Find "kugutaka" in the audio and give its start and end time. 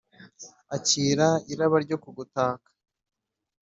2.03-2.69